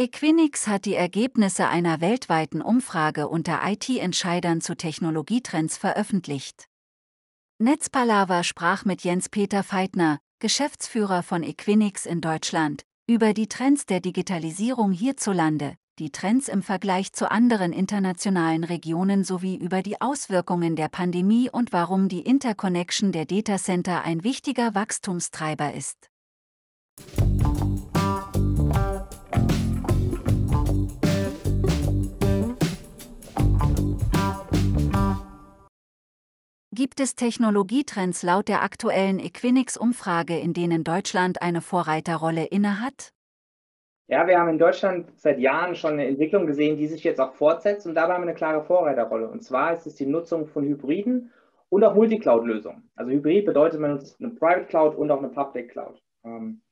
[0.00, 6.66] Equinix hat die Ergebnisse einer weltweiten Umfrage unter IT-Entscheidern zu Technologietrends veröffentlicht.
[7.58, 14.92] Netzpalava sprach mit Jens-Peter Feitner, Geschäftsführer von Equinix in Deutschland, über die Trends der Digitalisierung
[14.92, 21.50] hierzulande, die Trends im Vergleich zu anderen internationalen Regionen sowie über die Auswirkungen der Pandemie
[21.50, 26.08] und warum die Interconnection der Datacenter ein wichtiger Wachstumstreiber ist.
[36.78, 43.12] Gibt es Technologietrends laut der aktuellen Equinix-Umfrage, in denen Deutschland eine Vorreiterrolle innehat?
[44.06, 47.32] Ja, wir haben in Deutschland seit Jahren schon eine Entwicklung gesehen, die sich jetzt auch
[47.32, 49.28] fortsetzt und dabei haben wir eine klare Vorreiterrolle.
[49.28, 51.32] Und zwar ist es die Nutzung von Hybriden
[51.68, 52.88] und auch Multicloud-Lösungen.
[52.94, 56.00] Also Hybrid bedeutet, man nutzt eine Private Cloud und auch eine Public Cloud.
[56.24, 56.62] Ähm,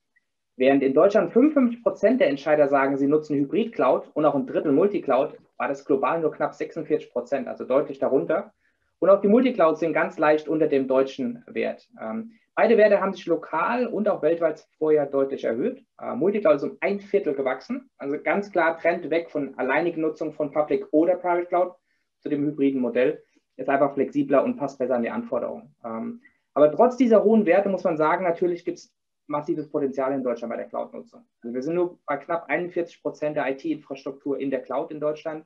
[0.55, 4.71] während in Deutschland 55 Prozent der Entscheider sagen, sie nutzen Hybrid-Cloud und auch ein Drittel
[4.71, 8.53] Multicloud, war das global nur knapp 46 Prozent, also deutlich darunter.
[8.99, 11.89] Und auch die Multiclouds sind ganz leicht unter dem deutschen Wert.
[12.01, 15.85] Ähm, beide Werte haben sich lokal und auch weltweit vorher deutlich erhöht.
[16.01, 17.91] Äh, Multicloud ist um ein Viertel gewachsen.
[17.99, 21.75] Also ganz klar Trend weg von alleinigen Nutzung von Public oder Private Cloud
[22.21, 23.23] zu dem hybriden Modell.
[23.57, 25.75] Ist einfach flexibler und passt besser an die Anforderungen.
[25.85, 26.23] Ähm,
[26.55, 28.93] aber trotz dieser hohen Werte muss man sagen, natürlich gibt es
[29.27, 31.27] massives Potenzial in Deutschland bei der Cloud-Nutzung.
[31.43, 35.45] Also wir sind nur bei knapp 41 Prozent der IT-Infrastruktur in der Cloud in Deutschland.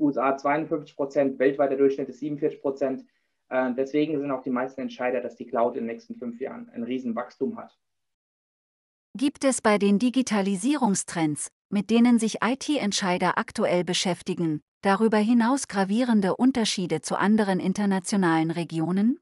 [0.00, 3.04] USA 52 Prozent, weltweiter Durchschnitt ist 47 Prozent.
[3.48, 6.70] Äh, deswegen sind auch die meisten Entscheider, dass die Cloud in den nächsten fünf Jahren
[6.70, 7.76] ein Riesenwachstum hat.
[9.16, 17.00] Gibt es bei den Digitalisierungstrends, mit denen sich IT-Entscheider aktuell beschäftigen, darüber hinaus gravierende Unterschiede
[17.00, 19.18] zu anderen internationalen Regionen?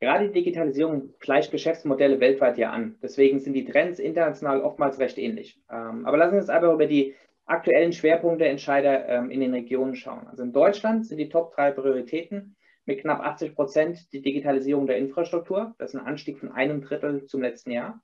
[0.00, 2.96] Gerade die Digitalisierung gleicht Geschäftsmodelle weltweit ja an.
[3.00, 5.58] Deswegen sind die Trends international oftmals recht ähnlich.
[5.70, 7.14] Ähm, aber lassen Sie uns einfach über die
[7.46, 10.26] aktuellen Schwerpunkte Entscheider ähm, in den Regionen schauen.
[10.28, 14.98] Also in Deutschland sind die Top drei Prioritäten mit knapp 80 Prozent die Digitalisierung der
[14.98, 15.74] Infrastruktur.
[15.78, 18.00] Das ist ein Anstieg von einem Drittel zum letzten Jahr.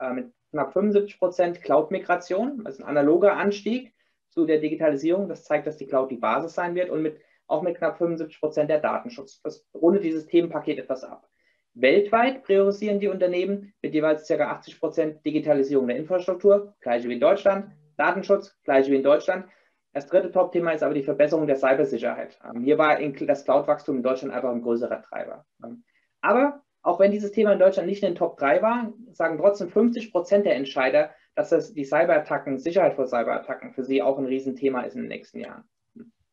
[0.00, 3.92] Äh, mit knapp 75 Prozent Cloud-Migration, das ist ein analoger Anstieg
[4.28, 5.28] zu der Digitalisierung.
[5.28, 8.40] Das zeigt, dass die Cloud die Basis sein wird und mit, auch mit knapp 75
[8.40, 9.40] Prozent der Datenschutz.
[9.42, 11.28] Das rundet dieses Themenpaket etwas ab.
[11.74, 14.34] Weltweit priorisieren die Unternehmen mit jeweils ca.
[14.34, 19.46] 80 Prozent Digitalisierung der Infrastruktur, gleiche wie in Deutschland, Datenschutz, gleich wie in Deutschland.
[19.92, 22.38] Das dritte Top-Thema ist aber die Verbesserung der Cybersicherheit.
[22.44, 25.46] Ähm, hier war das Cloud-Wachstum in Deutschland einfach ein größerer Treiber.
[25.64, 25.84] Ähm,
[26.20, 29.70] aber auch wenn dieses Thema in Deutschland nicht in den Top 3 war, sagen trotzdem
[29.70, 34.26] 50 Prozent der Entscheider, dass das die Cyberattacken, Sicherheit vor Cyberattacken für sie auch ein
[34.26, 35.64] Riesenthema ist in den nächsten Jahren.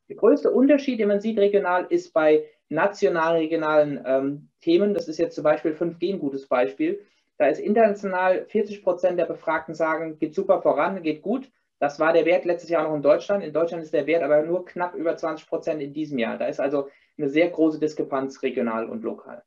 [0.10, 4.94] Der größte Unterschied, den man sieht regional, ist bei national regionalen ähm, Themen.
[4.94, 7.06] Das ist jetzt zum Beispiel 5G ein gutes Beispiel.
[7.42, 11.52] Da ist international 40 Prozent der Befragten sagen, geht super voran, geht gut.
[11.80, 13.44] Das war der Wert letztes Jahr noch in Deutschland.
[13.44, 16.38] In Deutschland ist der Wert aber nur knapp über 20 Prozent in diesem Jahr.
[16.38, 19.42] Da ist also eine sehr große Diskrepanz regional und lokal.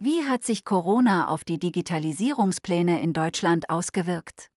[0.00, 4.50] Wie hat sich Corona auf die Digitalisierungspläne in Deutschland ausgewirkt?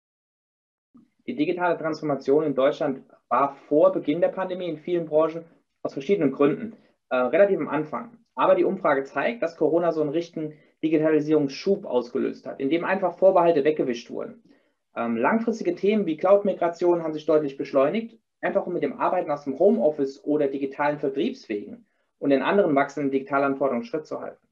[1.26, 5.44] Die digitale Transformation in Deutschland war vor Beginn der Pandemie in vielen Branchen
[5.82, 6.74] aus verschiedenen Gründen
[7.10, 8.16] äh, relativ am Anfang.
[8.34, 13.18] Aber die Umfrage zeigt, dass Corona so einen richtigen Digitalisierungsschub ausgelöst hat, in dem einfach
[13.18, 14.42] Vorbehalte weggewischt wurden.
[14.94, 19.44] Ähm, langfristige Themen wie Cloud-Migration haben sich deutlich beschleunigt, einfach um mit dem Arbeiten aus
[19.44, 21.86] dem Homeoffice oder digitalen Vertriebswegen
[22.18, 24.46] und den anderen wachsenden Digitalanforderungen Schritt zu halten.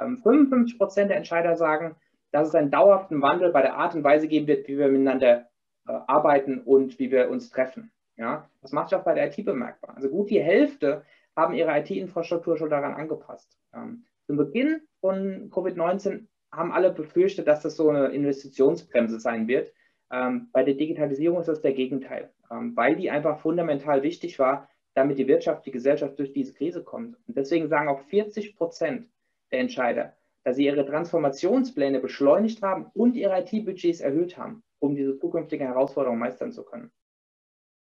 [0.00, 1.96] Ähm, 55 Prozent der Entscheider sagen,
[2.32, 5.46] dass es einen dauerhaften Wandel bei der Art und Weise geben wird, wie wir miteinander
[5.86, 7.92] äh, arbeiten und wie wir uns treffen.
[8.16, 9.96] Ja, das macht sich auch bei der IT bemerkbar.
[9.96, 11.04] Also gut die Hälfte
[11.36, 13.56] haben ihre IT-Infrastruktur schon daran angepasst.
[13.74, 19.70] Ähm, zum Beginn von Covid-19 haben alle befürchtet, dass das so eine Investitionsbremse sein wird.
[20.10, 24.66] Ähm, bei der Digitalisierung ist das der Gegenteil, ähm, weil die einfach fundamental wichtig war,
[24.94, 27.18] damit die Wirtschaft, die Gesellschaft durch diese Krise kommt.
[27.26, 29.10] Und deswegen sagen auch 40 Prozent
[29.52, 35.18] der Entscheider, dass sie ihre Transformationspläne beschleunigt haben und ihre IT-Budgets erhöht haben, um diese
[35.18, 36.90] zukünftige Herausforderung meistern zu können.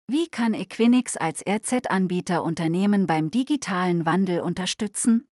[0.07, 5.28] Wie kann Equinix als RZ-Anbieter Unternehmen beim digitalen Wandel unterstützen?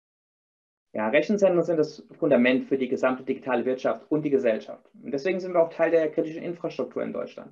[0.95, 4.89] Ja, Rechenzentren sind das Fundament für die gesamte digitale Wirtschaft und die Gesellschaft.
[5.03, 7.51] Und deswegen sind wir auch Teil der kritischen Infrastruktur in Deutschland.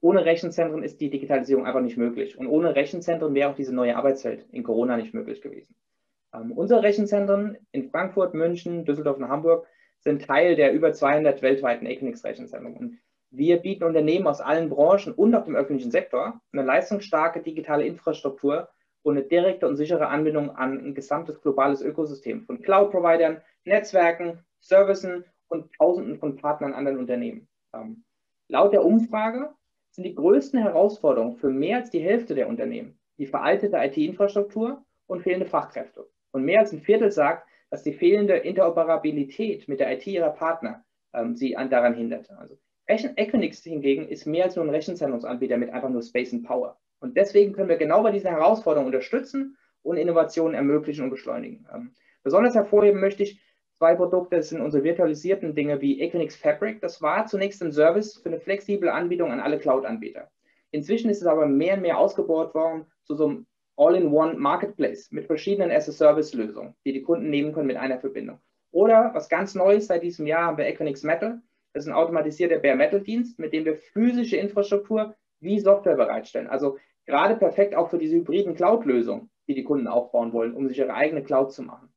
[0.00, 2.36] Ohne Rechenzentren ist die Digitalisierung einfach nicht möglich.
[2.36, 5.72] Und ohne Rechenzentren wäre auch diese neue Arbeitswelt in Corona nicht möglich gewesen.
[6.34, 9.68] Ähm, unsere Rechenzentren in Frankfurt, München, Düsseldorf und Hamburg
[10.00, 12.74] sind Teil der über 200 weltweiten Equinix-Rechenzentren.
[12.74, 12.98] Und
[13.30, 18.68] wir bieten Unternehmen aus allen Branchen und auch dem öffentlichen Sektor eine leistungsstarke digitale Infrastruktur
[19.02, 25.24] und eine direkte und sichere Anbindung an ein gesamtes globales Ökosystem von Cloud-Providern, Netzwerken, Services
[25.48, 27.48] und Tausenden von Partnern anderen Unternehmen.
[27.74, 28.04] Ähm,
[28.48, 29.50] laut der Umfrage
[29.90, 35.22] sind die größten Herausforderungen für mehr als die Hälfte der Unternehmen die veraltete IT-Infrastruktur und
[35.22, 36.08] fehlende Fachkräfte.
[36.32, 40.84] Und mehr als ein Viertel sagt, dass die fehlende Interoperabilität mit der IT ihrer Partner
[41.12, 42.30] ähm, sie an, daran hindert.
[42.30, 42.56] Also
[42.86, 46.80] Equinix hingegen ist mehr als nur ein Rechenzentrumsanbieter mit einfach nur Space and Power.
[47.00, 51.66] Und deswegen können wir genau bei diesen Herausforderungen unterstützen und Innovationen ermöglichen und beschleunigen.
[51.74, 53.40] Ähm, besonders hervorheben möchte ich
[53.78, 56.80] zwei Produkte, das sind unsere virtualisierten Dinge wie Equinix Fabric.
[56.80, 60.30] Das war zunächst ein Service für eine flexible Anbietung an alle Cloud-Anbieter.
[60.70, 65.24] Inzwischen ist es aber mehr und mehr ausgebaut worden zu so einem All-in-One Marketplace mit
[65.24, 68.38] verschiedenen as-a-Service-Lösungen, die die Kunden nehmen können mit einer Verbindung.
[68.72, 71.40] Oder was ganz Neues seit diesem Jahr haben wir Equinix Metal.
[71.72, 76.46] Das ist ein automatisierter Bare Metal Dienst, mit dem wir physische Infrastruktur wie Software bereitstellen.
[76.46, 76.76] Also
[77.10, 80.94] gerade perfekt auch für diese hybriden Cloud-Lösungen, die die Kunden aufbauen wollen, um sich ihre
[80.94, 81.92] eigene Cloud zu machen.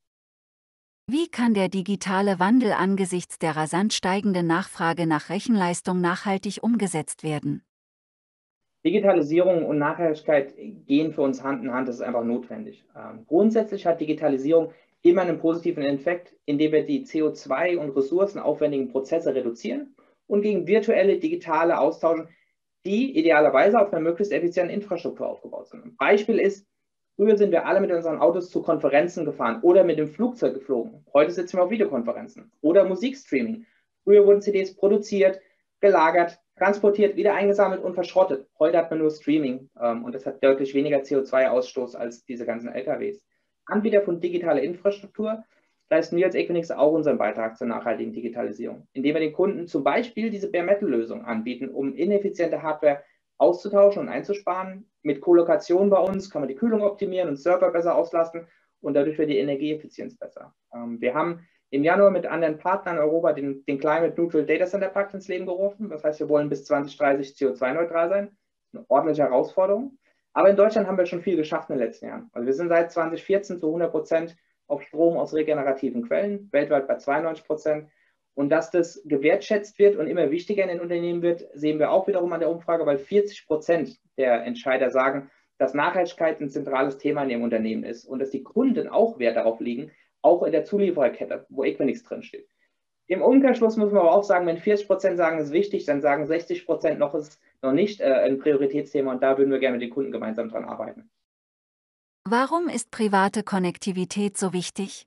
[1.10, 7.62] Wie kann der digitale Wandel angesichts der rasant steigenden Nachfrage nach Rechenleistung nachhaltig umgesetzt werden?
[8.86, 10.56] Digitalisierung und Nachhaltigkeit
[10.86, 12.84] gehen für uns Hand in Hand, das ist einfach notwendig.
[12.96, 14.72] Ähm, grundsätzlich hat Digitalisierung
[15.02, 19.96] immer einen positiven Effekt, indem wir die CO2- und ressourcenaufwendigen Prozesse reduzieren
[20.28, 22.28] und gegen virtuelle digitale austauschen,
[22.86, 25.86] die idealerweise auf einer möglichst effizienten Infrastruktur aufgebaut sind.
[25.86, 26.68] Ein Beispiel ist,
[27.16, 31.06] früher sind wir alle mit unseren Autos zu Konferenzen gefahren oder mit dem Flugzeug geflogen.
[31.14, 33.66] Heute sitzen wir auf Videokonferenzen oder Musikstreaming.
[34.04, 35.40] Früher wurden CDs produziert,
[35.80, 38.48] gelagert, transportiert, wieder eingesammelt und verschrottet.
[38.60, 42.70] Heute hat man nur Streaming ähm, und das hat deutlich weniger CO2-Ausstoß als diese ganzen
[42.70, 43.26] LKWs.
[43.66, 45.44] Anbieter von digitaler Infrastruktur
[45.90, 49.84] leisten wir als Equinix auch unseren Beitrag zur nachhaltigen Digitalisierung, indem wir den Kunden zum
[49.84, 53.04] Beispiel diese Bare-Metal-Lösung anbieten, um ineffiziente Hardware
[53.38, 54.90] auszutauschen und einzusparen.
[55.02, 58.48] Mit Kollokation bei uns kann man die Kühlung optimieren und Server besser auslasten
[58.82, 60.54] und dadurch wird die Energieeffizienz besser.
[60.74, 64.66] Ähm, wir haben im Januar mit anderen Partnern in Europa den, den Climate Neutral Data
[64.66, 65.90] Center Pakt ins Leben gerufen.
[65.90, 68.38] Das heißt, wir wollen bis 2030 CO2-neutral sein.
[68.74, 69.98] Eine ordentliche Herausforderung.
[70.34, 72.30] Aber in Deutschland haben wir schon viel geschafft in den letzten Jahren.
[72.32, 74.38] Also wir sind seit 2014 zu 100 Prozent
[74.68, 77.90] auf Strom aus regenerativen Quellen, weltweit bei 92 Prozent.
[78.36, 82.08] Und dass das gewertschätzt wird und immer wichtiger in den Unternehmen wird, sehen wir auch
[82.08, 85.30] wiederum an der Umfrage, weil 40 Prozent der Entscheider sagen,
[85.60, 89.38] dass Nachhaltigkeit ein zentrales Thema in ihrem Unternehmen ist und dass die Kunden auch Wert
[89.38, 92.48] darauf legen, auch in der Zuliefererkette, wo Equinix drinsteht.
[93.08, 96.02] Im Umkehrschluss muss man aber auch sagen, wenn 40 Prozent sagen, es ist wichtig, dann
[96.02, 99.60] sagen 60 Prozent noch, es ist noch nicht äh, ein Prioritätsthema und da würden wir
[99.60, 101.10] gerne mit den Kunden gemeinsam dran arbeiten.
[102.36, 105.06] Warum ist private Konnektivität so wichtig?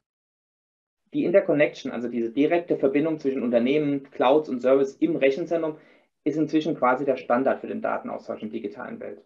[1.13, 5.77] Die Interconnection, also diese direkte Verbindung zwischen Unternehmen, Clouds und Service im Rechenzentrum,
[6.23, 9.25] ist inzwischen quasi der Standard für den Datenaustausch in der digitalen Welt,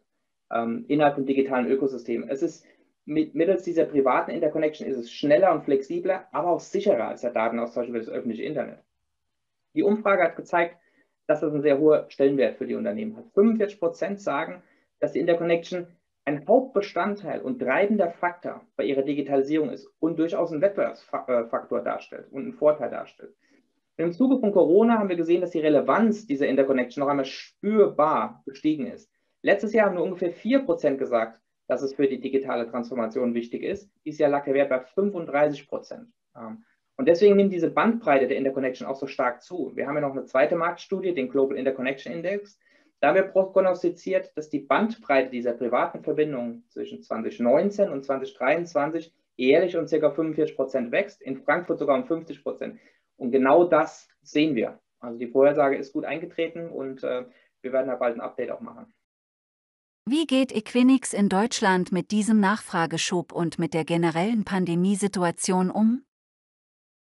[0.51, 2.27] ähm, innerhalb vom digitalen Ökosystem.
[2.27, 2.65] Es ist
[3.05, 7.33] mit, mittels dieser privaten Interconnection ist es schneller und flexibler, aber auch sicherer als der
[7.33, 8.83] Datenaustausch über das öffentliche Internet.
[9.75, 10.79] Die Umfrage hat gezeigt,
[11.27, 13.27] dass das einen sehr hohen Stellenwert für die Unternehmen hat.
[13.35, 14.63] 45 Prozent sagen,
[15.01, 15.87] dass die Interconnection
[16.25, 22.43] ein Hauptbestandteil und treibender Faktor bei ihrer Digitalisierung ist und durchaus einen Wettbewerbsfaktor darstellt und
[22.43, 23.35] einen Vorteil darstellt.
[23.97, 28.43] Im Zuge von Corona haben wir gesehen, dass die Relevanz dieser Interconnection noch einmal spürbar
[28.47, 29.11] gestiegen ist.
[29.43, 33.63] Letztes Jahr haben nur ungefähr 4 Prozent gesagt, dass es für die digitale Transformation wichtig
[33.63, 33.91] ist.
[34.05, 36.09] Dieses Jahr lag der Wert bei 35 Prozent.
[36.37, 36.65] Ähm,
[36.97, 39.73] und deswegen nimmt diese Bandbreite der Interconnection auch so stark zu.
[39.75, 42.59] Wir haben ja noch eine zweite Marktstudie, den Global Interconnection Index.
[43.01, 49.77] Da haben wir prognostiziert, dass die Bandbreite dieser privaten Verbindungen zwischen 2019 und 2023 jährlich
[49.77, 50.11] um ca.
[50.11, 52.79] 45 Prozent wächst, in Frankfurt sogar um 50 Prozent.
[53.17, 54.81] Und genau das sehen wir.
[55.01, 57.25] Also die Vorhersage ist gut eingetreten und äh,
[57.63, 58.93] wir werden da bald ein Update auch machen.
[60.07, 66.05] Wie geht Equinix in Deutschland mit diesem Nachfrageschub und mit der generellen Pandemiesituation um?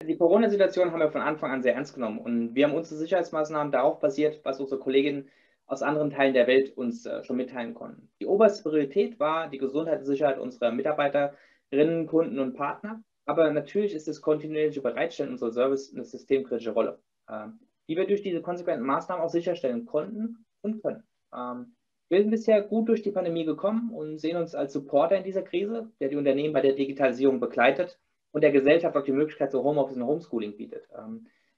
[0.04, 3.72] Die Corona-Situation haben wir von Anfang an sehr ernst genommen und wir haben unsere Sicherheitsmaßnahmen
[3.72, 5.30] darauf basiert, was unsere Kolleginnen
[5.68, 8.10] aus anderen Teilen der Welt uns äh, schon mitteilen konnten.
[8.20, 13.04] Die oberste Priorität war die Gesundheit und Sicherheit unserer Mitarbeiterinnen, Kunden und Partner.
[13.26, 17.48] Aber natürlich ist das kontinuierliche Bereitstellen unserer Service eine systemkritische Rolle, äh,
[17.90, 21.04] die wir durch diese konsequenten Maßnahmen auch sicherstellen konnten und können.
[21.36, 21.76] Ähm,
[22.10, 25.42] wir sind bisher gut durch die Pandemie gekommen und sehen uns als Supporter in dieser
[25.42, 28.00] Krise, der die Unternehmen bei der Digitalisierung begleitet
[28.32, 30.88] und der Gesellschaft auch die Möglichkeit zu Homeoffice und Homeschooling bietet.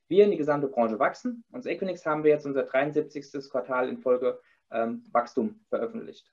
[0.10, 1.44] Ähm, wir in die gesamte Branche wachsen.
[1.52, 3.50] Als Equinix haben wir jetzt unser 73.
[3.50, 4.40] Quartal in Folge
[4.72, 6.32] ähm, Wachstum veröffentlicht.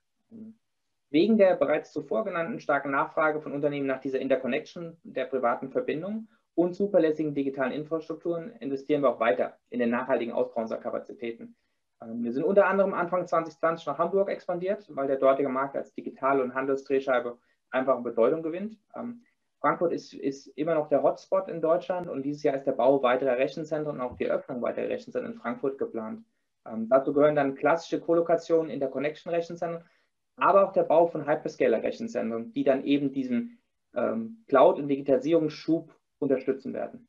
[1.10, 6.28] Wegen der bereits zuvor genannten starken Nachfrage von Unternehmen nach dieser Interconnection der privaten Verbindung
[6.54, 11.54] und zuverlässigen digitalen Infrastrukturen investieren wir auch weiter in den nachhaltigen Ausbau unserer Kapazitäten.
[12.02, 15.92] Ähm, wir sind unter anderem Anfang 2020 nach Hamburg expandiert, weil der dortige Markt als
[15.94, 17.38] Digital- und Handelsdrehscheibe
[17.70, 18.78] einfach Bedeutung gewinnt.
[19.66, 23.02] Frankfurt ist, ist, immer noch der Hotspot in Deutschland und dieses Jahr ist der Bau
[23.02, 26.24] weiterer Rechenzentren und auch die Eröffnung weiterer Rechenzentren in Frankfurt geplant.
[26.64, 29.82] Ähm, dazu gehören dann klassische Kolokationen, Interconnection-Rechenzentren,
[30.36, 33.58] aber auch der Bau von Hyperscaler-Rechenzentren, die dann eben diesen
[33.96, 37.08] ähm, Cloud- und Digitalisierungsschub unterstützen werden.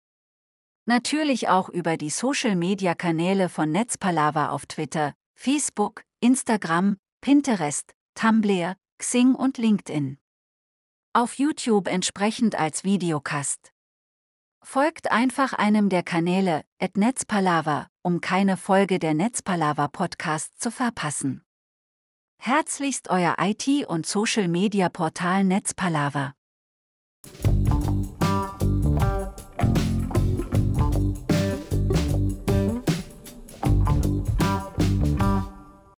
[0.91, 9.57] Natürlich auch über die Social-Media-Kanäle von Netzpalava auf Twitter, Facebook, Instagram, Pinterest, Tumblr, Xing und
[9.57, 10.17] LinkedIn.
[11.13, 13.71] Auf YouTube entsprechend als Videocast.
[14.61, 21.45] Folgt einfach einem der Kanäle, at Netzpalava, um keine Folge der Netzpalava Podcast zu verpassen.
[22.37, 26.33] Herzlichst euer IT- und Social-Media-Portal Netzpalava.